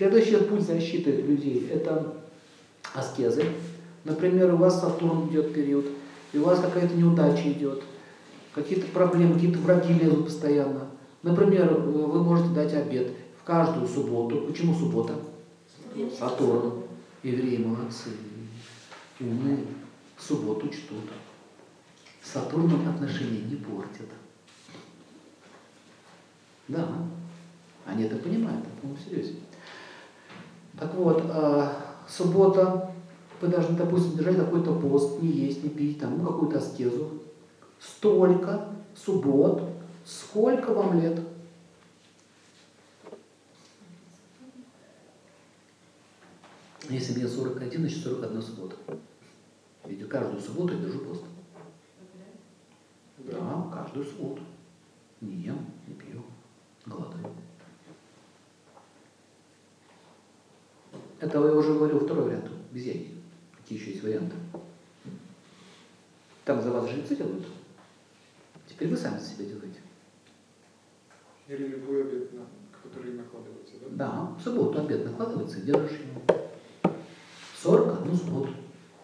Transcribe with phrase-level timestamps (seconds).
[0.00, 2.14] Следующий путь защиты людей– это
[2.94, 3.44] аскезы.
[4.04, 5.84] Например, у вас Сатурн идет период,
[6.32, 7.82] и у вас какая-то неудача идет,
[8.54, 10.86] какие-то проблемы, какие-то враги лезут постоянно.
[11.22, 14.46] Например, вы можете дать обед в каждую субботу.
[14.50, 15.16] Почему суббота?
[16.18, 16.84] Сатурн.
[17.22, 18.08] Евреи молодцы,
[19.20, 19.66] умные,
[20.16, 21.10] в субботу чтут.
[22.22, 24.08] С Сатурном отношения не портят.
[26.68, 26.88] Да,
[27.84, 29.34] они это понимают, это по серьезе.
[30.80, 31.68] Так вот, э,
[32.08, 32.90] суббота,
[33.42, 37.20] вы должны, допустим, держать какой-то пост, не есть, не пить, там, ну, какую-то аскезу.
[37.78, 38.66] Столько
[38.96, 39.62] суббот,
[40.06, 41.20] сколько вам лет?
[46.88, 48.76] Если мне 41, значит 41 суббота.
[49.84, 51.24] Ведь каждую субботу я держу пост.
[53.18, 54.42] Да каждую субботу.
[55.20, 56.22] Не ем, не пью,
[61.20, 63.12] Это я уже говорил второй вариант, без яйца.
[63.58, 64.36] Какие еще есть варианты?
[66.46, 67.46] Там за вас жрецы делают.
[68.66, 69.80] Теперь вы сами за себя делаете.
[71.46, 72.46] Или любой обед, на
[72.82, 73.86] который накладывается, да?
[73.90, 76.22] Да, в субботу обед накладывается держишь его.
[76.22, 76.39] 41 субботу.